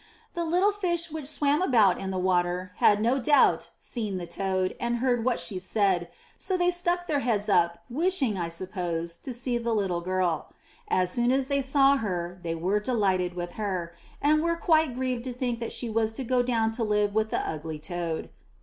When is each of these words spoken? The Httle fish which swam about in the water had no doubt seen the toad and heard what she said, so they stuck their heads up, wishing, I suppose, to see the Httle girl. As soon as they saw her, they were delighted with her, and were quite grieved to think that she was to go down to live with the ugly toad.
The 0.33 0.41
Httle 0.45 0.73
fish 0.73 1.11
which 1.11 1.27
swam 1.27 1.61
about 1.61 1.99
in 1.99 2.09
the 2.09 2.17
water 2.17 2.71
had 2.77 2.99
no 2.99 3.19
doubt 3.19 3.69
seen 3.77 4.17
the 4.17 4.25
toad 4.25 4.75
and 4.79 4.95
heard 4.97 5.23
what 5.23 5.39
she 5.39 5.59
said, 5.59 6.09
so 6.39 6.57
they 6.57 6.71
stuck 6.71 7.05
their 7.05 7.19
heads 7.19 7.47
up, 7.47 7.83
wishing, 7.87 8.35
I 8.35 8.49
suppose, 8.49 9.19
to 9.19 9.31
see 9.31 9.59
the 9.59 9.75
Httle 9.75 10.03
girl. 10.03 10.49
As 10.87 11.11
soon 11.11 11.31
as 11.31 11.49
they 11.49 11.61
saw 11.61 11.97
her, 11.97 12.39
they 12.41 12.55
were 12.55 12.79
delighted 12.79 13.35
with 13.35 13.51
her, 13.61 13.93
and 14.23 14.41
were 14.41 14.57
quite 14.57 14.95
grieved 14.95 15.23
to 15.25 15.33
think 15.33 15.59
that 15.59 15.71
she 15.71 15.87
was 15.87 16.13
to 16.13 16.23
go 16.23 16.41
down 16.41 16.71
to 16.71 16.83
live 16.83 17.13
with 17.13 17.29
the 17.29 17.47
ugly 17.47 17.77
toad. 17.77 18.31